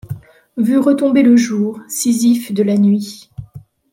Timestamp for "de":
2.53-2.63